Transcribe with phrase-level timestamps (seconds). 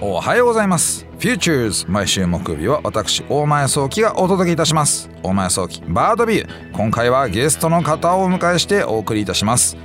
[0.00, 1.06] おはようございます。
[1.18, 5.10] Futures 毎週木曜日は私大前早期がお届けいたします。
[5.22, 9.76] 大前早期バードビュー今回はゲストの方をお迎えしてお送りいたします。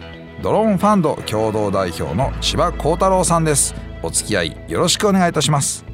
[0.42, 3.76] ドローンファンド共同代表の千葉幸太郎さんです。
[4.02, 5.86] お付き合いよろしくお願いいたします。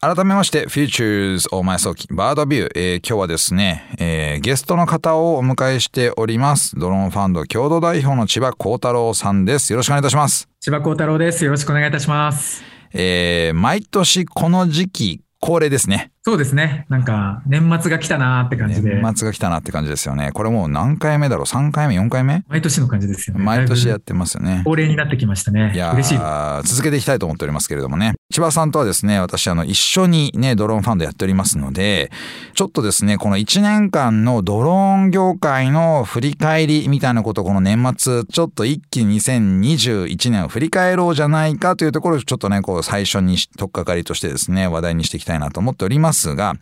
[0.00, 6.78] 改めまして Futures 大前早期バードビュー、えー今日はですね、えーゲストの方をお迎えしております。
[6.78, 9.72] ドローンファンド共同代表の千葉幸太郎さんです。
[9.72, 10.48] よろしくお願いいたします。
[10.60, 11.44] 千葉幸太郎です。
[11.44, 12.62] よろしくお願いいたします。
[12.92, 16.12] えー毎年この時期恒例ですね。
[16.22, 16.86] そうですね。
[16.88, 20.30] なんか、年末が来たなーって感じで、年末が来たなって感じですよね。
[20.32, 22.44] これもう何回目だろう ?3 回目 ?4 回目？
[22.48, 23.44] 毎年の感じですよね。
[23.44, 24.70] 毎年やってますよねぶ。
[24.70, 25.72] 恒例になってきましたね。
[25.74, 26.18] いやー嬉しい。
[26.68, 28.14] 続けていきたいと思っておりますけれどもね。
[28.30, 32.10] 千葉さんとはですね、私あの一緒にね、ドローンファンドやっておりますので、
[32.52, 46.52] ちょっとですね、この1年間のドローン業界の振り返りみたいなことをこの年末、ちょっと一気に2021年を振り返ろうじゃないかというところをちょっとね、こう最初に取っかかりとしてですね、話題にしていきたいなと思っておりますが、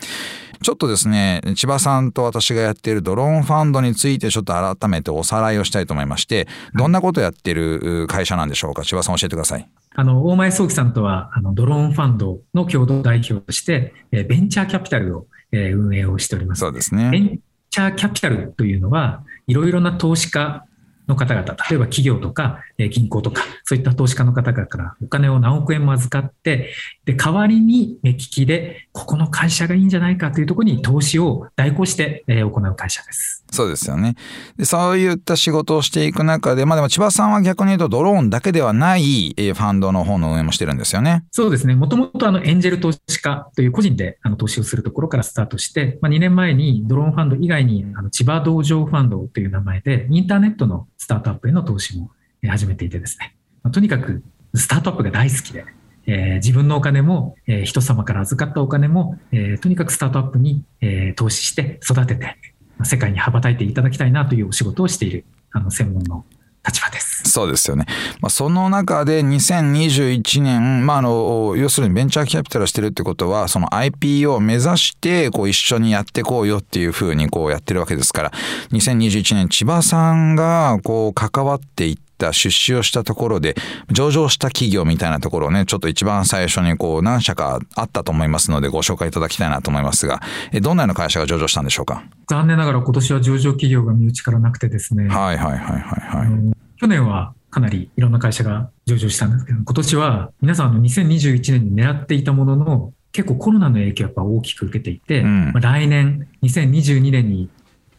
[0.63, 8.83] ちょっとですね、千葉さんと私がやっているドローンファンドについてちょっと改めておさらいをしたいと思いまして、どんなことをやっているう会社なんでしょうか？
[8.85, 9.69] 千葉さん教えてください。
[9.95, 16.61] あの、大前早期さんとは、あの、ドローンファンドの共同代表として、えーベンチャーキャピタルを、えー運営をしております。
[16.61, 17.19] そうですベね。
[17.19, 17.41] ン
[17.71, 20.65] チャーキャピタルというのは、いろいろな投資家
[21.07, 26.73] の方々、例えば企業とか、えー銀行とか、そういった投資家の方々からお金を何億円も預かって、
[27.05, 33.45] で、代わりに目利きで、ここの会社がいいんじゃないかというところに投資を代行して、えー行う会社です。
[33.51, 34.15] そうですよね。
[34.57, 41.25] で、そういった仕事をしていく中で、まあでも千葉さんは逆に言うとドローンだけではないえーファンドの方の運営もしてるんですよね。
[41.31, 41.75] そうですね。
[41.75, 53.35] もともとあのエンジェル投資家という個人であの投資をするところからスタートして、まあ、2年前にドローンファンド以外にあの千葉道場ファンドという名前でインターネットのスタートアップへの投資もえー始めていてですね。
[53.73, 54.23] とにかく
[54.55, 55.65] スタートアップが大好きで、
[56.07, 62.37] え自分のお金も、え人様から預かったお金も、えとにかくスタートアップに、え投資して育てて、
[62.85, 66.25] 世界に羽ばたいていただきたいなというお仕事をしているあの専門の
[66.65, 67.16] 立場です。
[67.37, 67.85] そうですよね。
[68.23, 78.33] まあ、その中で2021年、まあ、あの、要するにベンチャーキャピタルをしてるってことは、その IPO を目指して、こう一緒にやってこうよっていうふうにこうやってるわけですから、
[78.73, 83.55] 2021年千葉さんがこう関わっていった出資をしたところで、
[83.91, 90.23] 上場した企業みたいなところをね、ちょっと一番最初にこう何社かあったと思いますので、ご紹介いただきたいなと思いますが、
[90.53, 92.03] えどんなような会社が上場したんでしょうか？
[92.29, 95.07] 残念ながら今年は上場企業が身内からなくてですね。
[95.09, 96.27] はいはいはいはいはい。
[96.27, 96.53] あの
[96.87, 107.51] 去年はかなりいろんな会社が上場したんですけど、今年は皆さんあの2021年に狙っていたものの、結構コロナの影響をやっぱ大きく受けていて、うんまあ来年、2022年に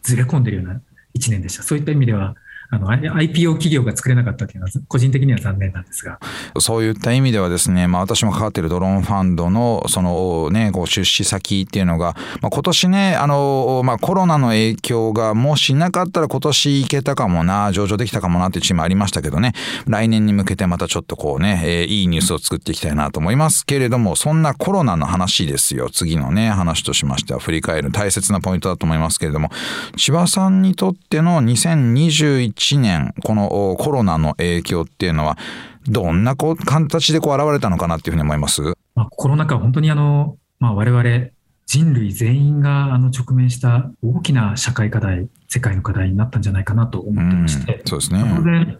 [0.02, 0.80] ずれ込んでるような
[1.18, 1.62] 1年でした。
[1.62, 2.34] そういった意味では、
[2.70, 6.20] あの IPO 企業が作れなかったというのは個人的には残念なんですが、
[6.60, 19.54] そういった意味ではですね、まあ私も関わっているドローンファンドのそのね、こう出資先っていうのが、まあ今年ね、あの、まあコロナの影響がもしなかったら今年行けたかもな、上場できたかもなっていうチームありましたけどね、
[19.86, 25.88] 来年に向けてまたちょっとこうね、えーいいニュースを作っていきたいなと思いますけれども、そんなコロナの話ですよ。
[25.90, 29.50] 次のね、話としましては振り返る大切なポイントだと思いますけれども、
[29.96, 35.38] 千葉さんにとっての2021年、このおコロナの影響っていうのは、
[35.86, 38.62] どんなこう形でこう現れたのかなっていうふうに思います？
[38.94, 41.28] まあ、コロナ禍は本当にあの、まあ、我々
[41.66, 48.42] 人類全員があの直面した大きな社会課題、世界の課題になったんじゃないかなと思ってまして、そうです当ね。
[48.42, 48.78] 然、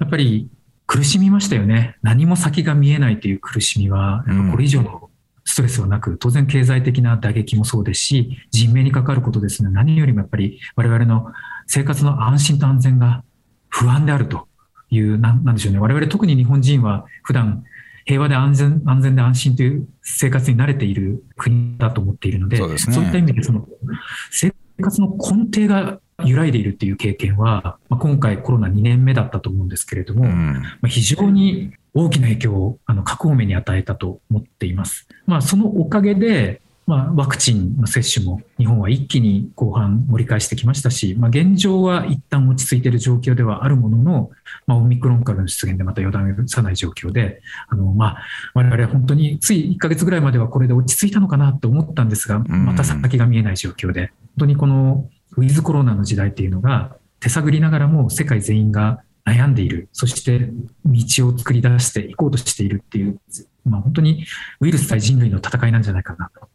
[0.00, 0.48] やっぱり
[0.86, 1.96] 苦しみましたよね。
[2.02, 5.03] 何も先が見えないという苦しみは、うんこれ以上の
[5.54, 9.70] ストレスはなく、当然経済的な打撃もそうですし、人命に関わることですね。
[9.70, 11.32] 何よりもやっぱり我々の
[11.68, 13.22] 生活の安心と安全が
[13.68, 14.48] 不安であると
[14.90, 15.78] いう、なんでしょうね。
[15.78, 17.62] 我々特に日本人は普段
[18.04, 23.68] 平和で安全、安全で安心という生活に慣れている国だと思っているので、そうですねいった意味でその
[24.32, 35.06] 生活の根底が揺らいでいるっていう経験は、まあ、今回コロナ2年目だったと思うんですけれども、うんまあ、非常に大きな影響をあの各方面に与えたと思っています。
[35.26, 44.30] まあ、そのおかげで、まあ、ワクチンの接種も日本は一気に後半盛り返してきましたし、まあ、現状は一旦落ち着いている状況ではあるものの、
[44.66, 48.22] まあ、オミクロン株の出現でまた予断を許さない状況で、あのまあ
[48.52, 60.50] 我々は本当につい1ヶ月ぐらいまではこれで落ち着いたのかなと思ったんですが、んまた先が見えない状況で、本当にこのウィズコロナの時代っていうのが、手探りながらも世界全員が悩んでいる、そして
[60.84, 63.18] 道を作り出していこうとしているっていう、
[63.64, 64.26] まあ、本当に
[64.60, 66.48] ウイルス対人類の戦いなんじゃないかなと。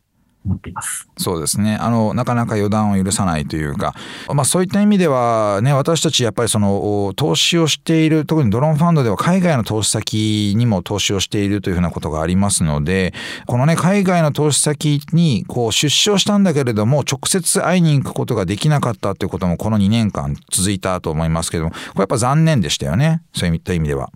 [0.50, 1.08] 思っています。
[1.18, 1.78] そうですね。
[1.80, 3.94] あの、なかなか予断を許さないというか、
[4.34, 13.14] まあそういった意味ではね、私たちやっぱりその投資をしている、特にドローンファンドでは海外の投資先にも投資をしているというふうなことがありますので、
[13.46, 23.22] このね、海外の投資先にこう出資をしたんだけれども、直接会いに行くことができなかったということもこの2年間続いたと思いますけども、これやっぱ残念でしたよね。
[23.34, 24.12] そういった意味では。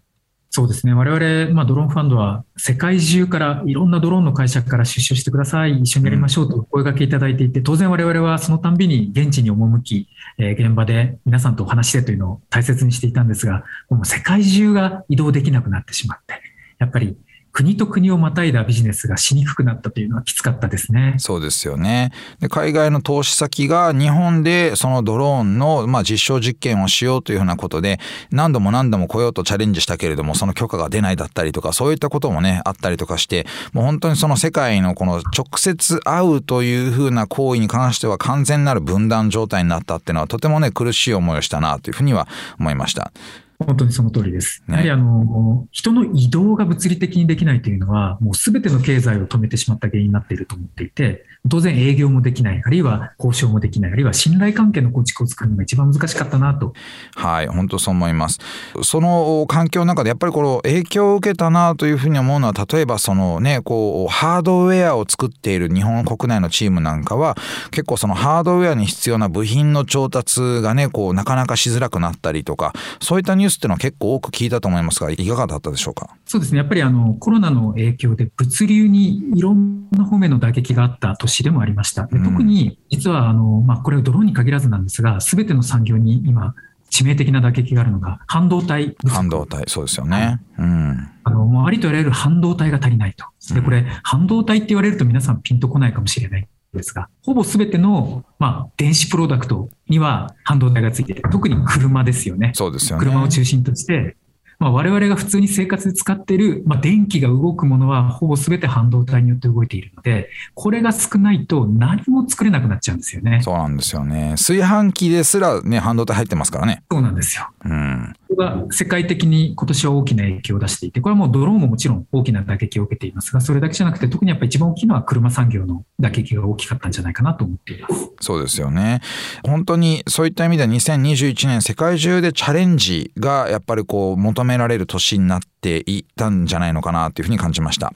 [0.55, 0.93] そうですね。
[0.93, 10.07] 我々、まあ、ドローンファンドは世界中からいろんなドローンの会社から出資してください、一緒にやりましょうと声掛けいただいていて、当然我々はそのたんびに現地に赴き、
[10.37, 16.39] えー、現場で皆さんとお話してというのを大切にしていたんですが、もう世界中が移動できなくなってしまって、
[16.77, 17.17] やっぱり
[17.53, 21.13] 国と国をまたいだビジネスがしにくくなったというのはきつかったですね。
[21.19, 22.11] そうですよね。
[22.39, 27.99] で海外の投資先が日本でそのドローンのまあ実証実験をしようというふうなことで
[28.31, 42.27] 何度も何度も来ようとチャレンジしたけれどもその許可が出ないだったりとかそういったこともねあったりとかしてもう本当にその世界のこの直接会うというふうな行為に関しては完全なる分断状態になったっていうのはとてもね苦しい思いをしたなというふうには
[42.59, 43.11] 思いました。
[43.59, 44.63] 本当にその通りです。
[44.67, 56.73] やはりあの、人の移動が物理的にできないというのは、もうすべての経済を止めてしまった原因になっていると思っていて、当然営業もできない、あるいは交渉もできない、あるいは信頼関係の構築を作るのが一番難しかったなと。
[57.15, 58.39] はい、本当そう思います。
[58.81, 67.35] その環境の中でやっぱりこの影響を受けたなというふうに思うのは、例えばそのね、こう、ハードウェアを作っている日本国内のチームなんかは、
[67.71, 76.09] 結構そのハードウェアに必要な部品の調達がね、こう、なかなかしづらくなったりとか、そういったニュースっていうのは結構多く聞いたと思いますが、いかがだったでしょうか？
[76.25, 76.59] そうですね。
[76.59, 82.05] やっぱりあの、コロナの影響で物流にいろんな方面の打撃があった年でもありました。
[82.07, 86.55] で特に実はあの、まあ、これはドローンに限らずなんですが、すべての産業に今、
[86.91, 90.39] 致命的な打撃があるのが半導体半導体、そうですよね。
[90.59, 91.09] うん。
[91.23, 93.25] あの、もうありとあらゆる半導体が足りないと。
[93.55, 101.21] で、これ、半導体って言われると皆さんピンとこないかもしれないんですが、ほぼすべての、まあ、電子プロダクトには半導体がついて。
[101.31, 102.51] 特に車ですよね。
[102.55, 103.05] そうですよね。
[103.05, 104.17] 車を中心として、
[104.59, 113.41] まあ、我々が普通に生活で使っている、まあ、電気が動くものはほぼ全て半導体によって動いているので、これが少ないと何も作れなくなっちゃうんですよね。
[113.43, 114.35] そうなんですよね。
[114.37, 116.83] 炊飯器ですらね、半導体入ってますからね。
[116.89, 117.49] そうなんですよ。
[117.65, 118.13] うん。
[118.35, 128.11] が世界的に今年は大きな影響を出していて、これはもうドローンももちろん大きな打撃を受けていますが、それだけじゃなくて、特にやっぱり一番大きいのは車産業の打撃が大きかったんじゃないかなと思っています。
[128.21, 129.01] そうですよね。
[129.45, 137.93] 本当にそういった意味では2021年世界中でチャレンジがやっぱりこう求められる年になっていたんじゃないのかなというふうに感じました。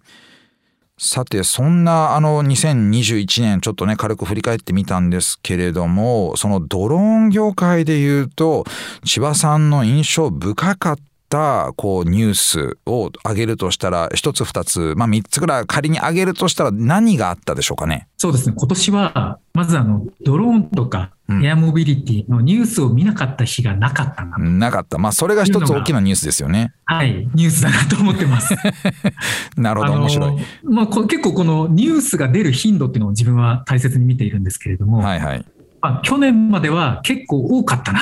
[1.00, 8.66] さて、そんなあの2021年ちょっとね、軽く振り返ってみたんですけれども、そのドローン業界で言うと、
[9.06, 10.98] 千葉さんの印象深かっ
[11.30, 18.08] たこうニュースを挙げるとしたら、一つ二つ、まあ三つぐらい仮に挙げるとしたら何があったでしょうかね？
[18.18, 18.56] そうですね。
[18.58, 21.12] 今年は、まずあの、ドローンとか
[21.44, 24.98] エアモビリティのニュースを見なかった日がなかったな、うん、なかった。
[24.98, 26.74] まあ、それが一つ大きなニュースですよね。
[26.86, 28.56] はい、ニュースだなと思ってます。
[29.58, 30.36] なるほど、面白い。
[30.64, 35.46] まあ、結構このニュースが出る頻度っていうのを自分は大切に見ているんですけれども、はいはい。
[35.82, 38.02] まあ、去年までは結構多かったな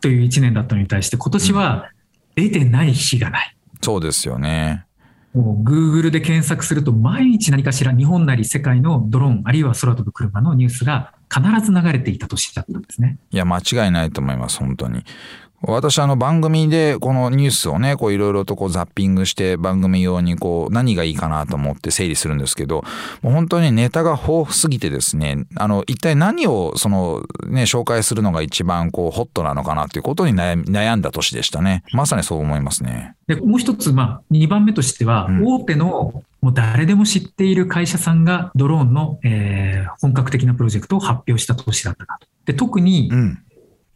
[0.00, 1.90] という1年だったのに対して、今年は
[2.40, 3.56] 出てない日がない。
[3.72, 4.84] うん、そうですよね。
[5.34, 13.18] もう Google で検索すると毎日何かしら日本なり世界のドローンあるいは空飛ぶ車のニュースが必ず流れていた年だったんですね。
[13.30, 15.04] いや、間違いないと思います、本当に。
[15.62, 22.84] 私あの番組でこのニュースをねこういろいろとこうザッピングして番組用にこう何がいいかなと思って整理するんですけど
[23.22, 31.82] もう本当にネタが豊富すぎてですねあの一体何をそのね紹介するのが一番こうホットなのかなということに悩んだ年でしたね。
[31.92, 33.14] まさにそう思いますね。
[33.26, 42.28] でもう一つまあ2番目としては、大手のもう誰でも知っている会社さんがドローンの、えー、本格的なプロジェクトを発表した年だったなと。
[42.44, 43.10] で特に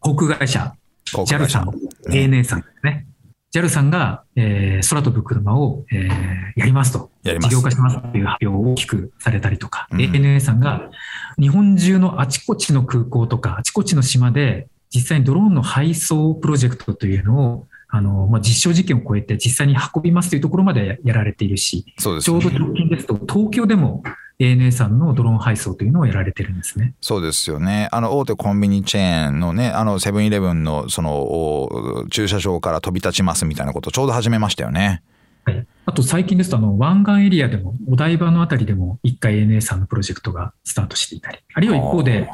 [0.01, 0.75] 航空会社
[1.13, 1.71] JAL さん、
[2.09, 3.07] ANA さんですね。
[3.55, 7.11] JAL さんが、えー、空飛ぶ車を、えー、やりますと。
[7.23, 10.91] 事業化しますという発表を大きくされたりとか、うん、ANA さんが
[11.39, 24.03] 日本中のあちこちの空港とか、あちこちの島で実際にドローンの配送プロジェクトというのをあの、まあ、実証実験を超えて実際に運びますというところまでやられているし、ね、ちょうど直近ですと東京でも
[24.43, 26.95] ANA さんのドローン配送というのをやられてるんですね。
[27.01, 27.89] そうですよね。
[27.93, 35.03] あの大手コンビニチェーンのね、あのセブンイレブンのその駐車場から飛び立ちますみたいなことをちょうど始めましたよね。
[35.45, 35.67] はい。
[35.87, 42.29] あと最近ですとあの湾岸エリアでもお台場のあたりでも一回 ANA さんのプロジェクトがスタートしていたり、あるいは一方で。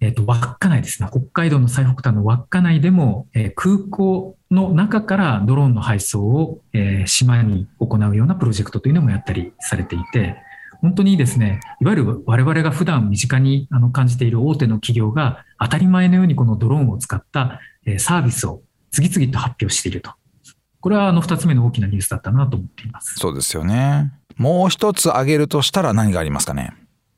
[0.00, 1.08] えっ、ー、と、稚内ですね。
[1.10, 10.36] 北海道の最北端の稚内でも、えー、空港の中からドローンの配送を、えー、島に行うようなプロジェクトというのもやったりされていて、
[10.80, 20.10] 本当にですね、いわゆる我々が普段身近にあの感じている大手の企業が当たり前のようにこのドローンを使ったえサービスを次々と発表していると。
[20.80, 23.14] これはあの2つ目の大きなニュースだったなと思っています。
[23.16, 24.12] そうですよね。
[24.36, 26.74] もう一つ挙げるとしたら何がありますかね？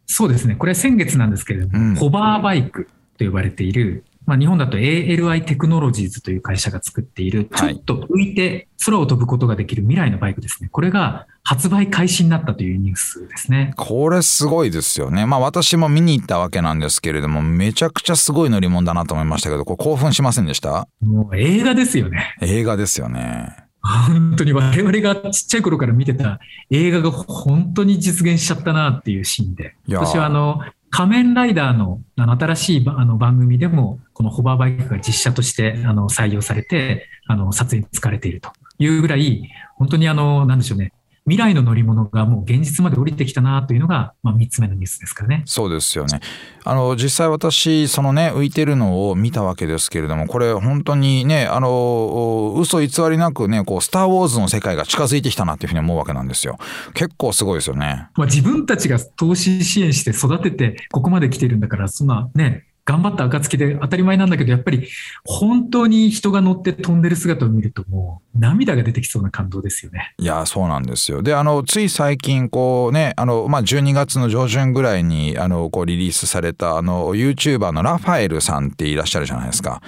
[0.06, 0.56] そうですね。
[0.56, 2.88] これ先月なんですけれども、うん、ホバーバイク
[3.18, 10.70] と呼ばれている、まあ、日本だと ALI テクノロジーズという会社が作っている、ちょっと浮いて空を飛ぶことができる未来のバイクですね。
[10.70, 13.72] これが発売開始になったというニュースですね。
[13.74, 15.24] これすごいですよね。
[15.24, 20.86] まあ私も見に行ったわけなんですけれども、めちゃくちゃすごい乗り物だなと思いましたけど、これ興奮しませんでした？
[21.00, 22.36] もう映画ですよね。
[22.42, 23.56] 映画ですよね。
[23.82, 26.38] 本当に我々がちっちゃい頃から見てた
[26.68, 29.74] 映画が本当に実現しちゃったなっていうシーンで。
[29.88, 40.92] 私はあの、仮面ライダーのあの新しいあの番組でも、このホバーバイクが実写としてあの採用されて、あの撮影に使われているというぐらい、本当にあの、なんでしょうね、
[41.28, 45.42] 未来の乗り物がもう現実まで降りてきたなというのが、まあ、3つ目のニュースですからね。
[45.44, 46.20] そうですよね。
[46.64, 56.56] あの実際私そのね浮いてるのを見たわけですけれどもこれ本当にねあの嘘偽りなくねこうスター・ウォーズの世界が近づいてきたなっていうふうに思うわけなんですよ。
[56.94, 58.08] 結構すごいですよね。
[58.16, 64.88] まあ、自分たちが投資支援して育ててここまで来てるんだからそんなね頑張った暁で当たり前なんだけど、やっぱり
[65.26, 70.14] 本当に人が乗って飛んでる姿を見ると、もう涙が出てきそうな感動ですよね。
[70.16, 71.20] いや、そうなんですよ。
[71.20, 79.82] で、あの、つい最近、こうね、あの、まあ、12月の上旬ぐらいに、あの、こうリリースされた、あの、YouTuber のラファエルさんっていらっしゃるじゃないですか。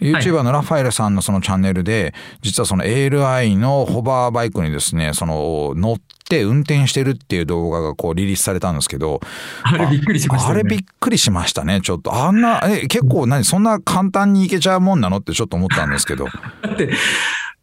[0.00, 5.96] YouTuber のラファエルさんのそのチャンネルで、実はその ALI のホバーバイクにですね、その乗っ
[6.28, 9.20] て運転してるっていう動画がこうリリースされたんですけど、
[9.62, 10.60] あれびっくりしましたね。
[10.60, 12.14] あれびっくりしましたね、ちょっと。
[12.14, 15.18] あんな、え、結構何、そんな簡単にいけちゃうもんなの？
[15.18, 16.26] ってちょっと思ったんですけど。
[16.62, 16.90] だって、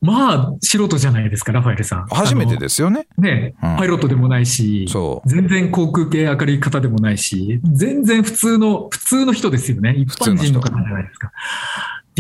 [0.02, 2.08] まあ、素人じゃないですか、ラファエルさん。
[2.08, 3.06] 初めてですよね。
[3.20, 4.88] ね、うん、パイロットでもないし、
[5.26, 9.94] 全然航空系明るい方でもないし、全然普通の、普通の人ですよね。
[9.96, 11.32] 一般人の方じゃないですか。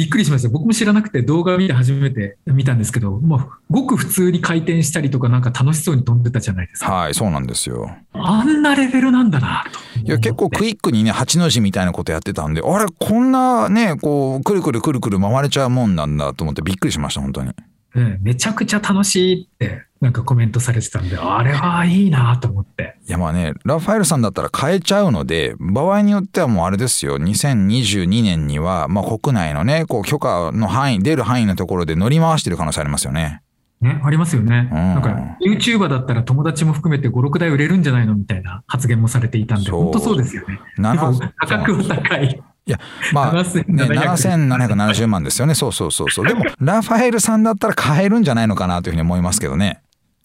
[0.01, 0.49] びっくりしました。
[0.49, 6.91] 僕も知らなくて動画見て初めて見たんですけど、もうごく普通に回転したりとかなんか楽しそうに飛んでたじゃないですか。
[6.91, 7.95] はい、そうなんですよ。
[8.13, 9.79] あんなレベルなんだなと。
[9.99, 17.51] いや、結構クイックにね、8の字みたいなことやってたんで、あれ、こんなね、こう、くるくるくるくる回れちゃうもんなんだと思ってびっくりしました、本当に。
[17.93, 22.97] うん、めちゃくちゃ楽しいってなんかコメントされてたんで、あれはいいなと思って。
[23.07, 33.41] いやまあね、ラファエルさんだったら変えちゃうので、場合によってはもうあれですよ、2022年には、まあ国内のね、こう許可の範囲、出る範囲のところで乗り回してる可能性ありますよね。
[33.81, 34.69] ね、ありますよね。
[34.71, 38.13] うん、なんか、YouTuber だったら友達も含めて5、6台売れるんじゃないの？
[38.13, 40.59] みたいな発言もされていたんで、本当そうですよね。
[40.77, 42.43] 価格は高い。
[42.65, 42.79] いや、
[43.11, 45.55] まあ、ね、7770万ですよね。
[45.55, 46.27] そうそうそうそう。
[46.27, 49.81] でも、 ラファエルさんだったら買えるんじゃないのかなというふうに思いますけどね。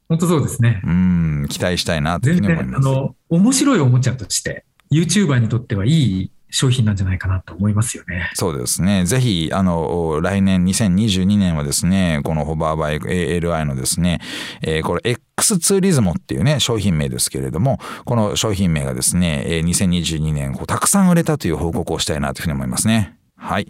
[0.09, 0.83] 本当そうですね。
[0.85, 2.89] うん、期待したいなというふうに思います。
[2.89, 8.31] あの、面白いおもちゃとして、YouTuber にとってはいい商品なんじゃないかなと思いますよね。
[8.33, 9.05] そうですね。
[9.05, 14.21] ぜひ、あの、来年2022年はですね、このホバーバイク ALI のですね、
[14.63, 23.19] えー、これ X ツーリズモっていうね、商品名ですけれども、この商品名がですね、2022年こうたくさん売れたという報告をしたいなというふうに思いますね。
[23.37, 23.69] はい。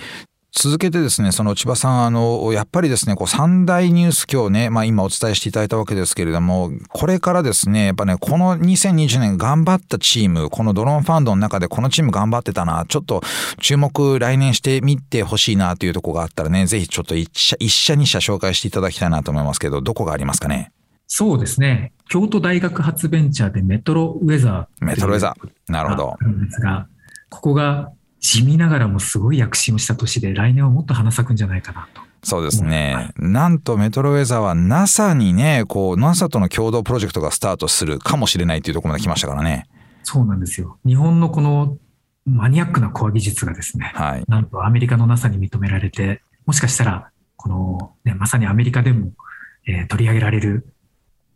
[0.58, 13.22] 続けてですね、その千葉さん、あの、やっぱりですね、こう三大ニュース今日ね、まあ今お伝えしていただいたわけですけれども、これからですね、やっぱね、この2020年頑張ったチーム、このドローンファンドの中でこのチーム頑張ってたな、ちょっと
[13.60, 20.72] 注目来年してみてほしいなというとこがあったらね、ぜひちょっと一社、一社二社紹介していただきたいなと思いますけど、どこがありますかね？
[21.06, 21.92] そうですね。
[22.08, 24.84] 京都大学発ベンチャーでメトロウェザー。
[24.86, 25.72] メトロウェザー。
[25.72, 26.16] なるほど。
[26.46, 26.86] ですが、
[27.28, 27.90] ここが
[28.26, 32.02] 地味ながらもすごい躍進をした年で、来年はもっと花咲くんじゃないかなと。
[32.24, 33.10] そうですね。
[33.16, 39.68] なんとメトロウェザーは NASA にね、こう、NASA との共同プロジェクトがスタートするかもしれないというところまで来ましたからね。
[40.02, 40.76] そうなんですよ。
[40.84, 41.78] 日本のこの
[42.24, 49.12] マニアックなコア技術がですね、はい、なんとアメリカの NASA に認められて、もしかしたら、この、ね、まさにアメリカでも、
[49.68, 50.66] えー、取り上げられる、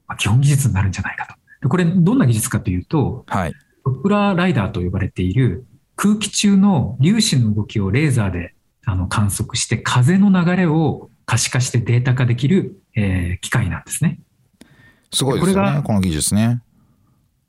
[0.09, 1.35] まあ、基本技術になるんじゃないかと。
[1.63, 3.53] でこれ、どんな技術かというと、はい、
[3.85, 5.67] ドップラーライダーと呼ばれている、
[6.03, 8.55] 空気中の粒子の動きをレーザーで
[8.87, 14.19] あの観測して風の流れを可視化してデータ化できる、えー、機械なんですね。
[15.13, 16.63] すごいですね、この技術ね。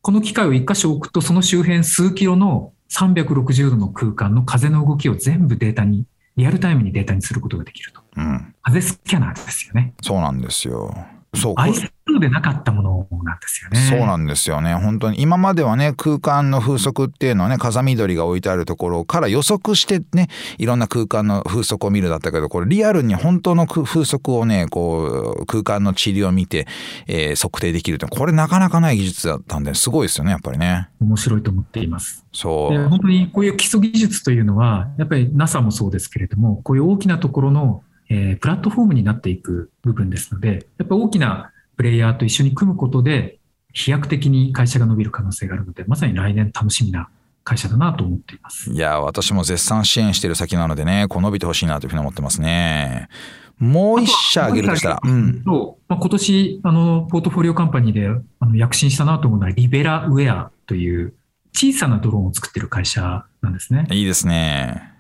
[0.01, 6.05] この機械を一箇所置くとその周辺数キロの360度の空間の風の動きを全部データに、
[6.36, 8.01] リアルタイムにデータにすることができると。
[8.17, 9.93] うん、風スキャナーですよね。
[10.01, 10.93] そうなんですよ。
[11.34, 11.54] そう。
[11.58, 13.80] アイスバーでなかったものなんですよね。
[13.80, 14.76] そうなんですよね。
[14.76, 26.68] 本当に今まではね、空間の風速っていうのはね、風見鶏が置いてあるところから予測してね、いろんな空間の風速を見るだったけど、これリアルに本当の風速をね、こう、空間の塵を見て、
[27.08, 30.90] えー、測定できるって、これなかなかない技術だったんで、すごいですよね、やっぱりね。
[31.00, 32.26] 面白いと思っています。
[32.34, 32.90] そう。
[32.90, 43.39] 本当にこういう基礎技術というのは、やっぱり NASA もそうですけれども、こういう大きなところのえー、プラットフォームになっていく部分ですので、やっぱ大きなプレイヤーと一緒に組むことで、
[43.72, 47.08] 飛躍的に会社が伸びる可能性があるので、まさに来年楽しみな
[47.46, 48.70] 会社だなと思っています。
[48.70, 53.08] いや、私も絶賛支援している先なのでね、こう伸びてほしいなというふうに思ってますね。
[53.58, 55.00] もう一社挙げるとしたら。
[55.01, 58.10] うん、まあ、今年、あの、ポートフォリオカンパニーで
[58.41, 61.13] あの躍進したなと思うのは、リベラウェアという
[61.53, 63.88] 小さなドローンを作ってる会社なんですね。
[63.91, 64.91] いいですね。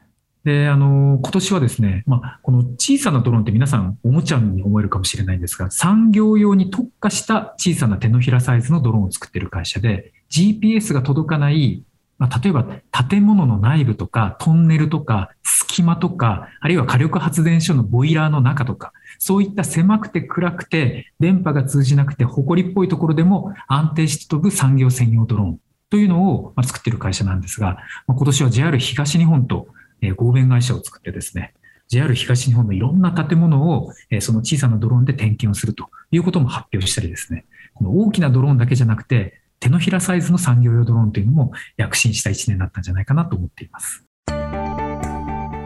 [0.43, 11.83] で、あの、今年はですね、まあ、この小さなドローンって皆さんおもちゃに思えるかもしれないんですが、産業用に特化した小さな手のひらサイズのドローンを作ってる会社で、GPS が届かない、
[12.17, 12.65] まあ、例えば
[13.09, 25.59] 建物の内部とか、トンネルとか、隙間とか、あるいは火力発電所のボイラーの中とか、そういった狭くて暗くて、電波が通じなくて、埃っぽいところでも安定して飛ぶ産業専用ドローン
[25.91, 29.67] というのを作ってる会社なんですが、今年は JR 東日本と
[30.01, 31.53] え合弁会社を作ってですね、
[31.87, 44.05] JR 東日本のいろんな建物を、えその小さなドローンで点検をするということも発表したりですね、この大きなドローンだけじゃなくて、手のひらサイズの産業用ドローンというのも躍進した1年だったんじゃないかなと思っています。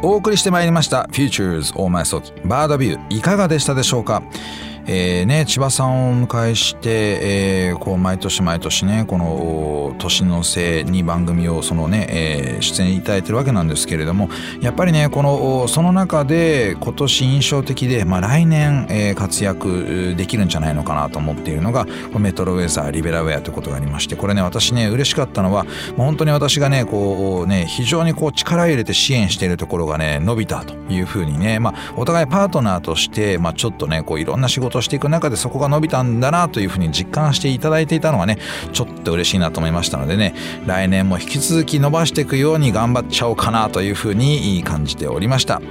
[0.03, 4.21] お送りしてまいりました Futures 大前早期バードビューいかがでしたでしょうか？
[4.87, 14.29] えーね、千葉さんをお迎えして、えー、こう毎年毎年ねこの年の瀬に番組をそのね、えー、出演いただいてるわけなんですけれども
[14.61, 21.87] やっぱりねこのその中で今年印象的で、まあ、来年、えー、活躍できるんじゃないのかなと思っているのが
[22.19, 25.65] メトロウェザーリベラウェアということがありましてこれね私ね嬉しかったのは
[25.97, 38.38] 本当に私がねこうね非常にこう力を入れて支援しているところがね伸びたというふうにね、まあ、お互いパートナーとして、まあ、ちょっとねこういろんな仕事していく中でそこが伸びたんだなというふうに実感していただいていたのはね
[38.74, 45.62] ちょっと嬉しいなと思いましたのでね来年も引き続き伸ばしていくように頑張っちゃおうかなというふうに感じておりました。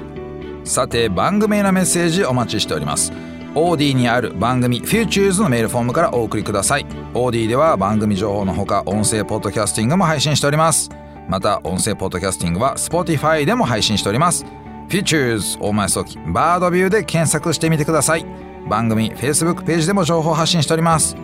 [0.64, 3.12] さて番組へのメッセージお待ちしております。
[3.54, 6.86] OD にある番組 Futures のメールフォームからお送りください。
[7.12, 10.90] OD では番組情報のほか音声ポッドキャスティングも配信しております。
[11.28, 14.44] また音声ポッドキャスティングは Spotify でも配信しております。
[14.88, 18.53] Futures 大前早期バードビューで検索してみてください。
[18.68, 21.16] 番組 Facebook ページでも情報発信しております。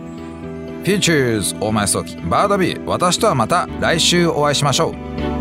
[0.83, 4.89] Futures 大前早期バードビュー私とはまた来週お会いしましょ
[5.37, 5.40] う。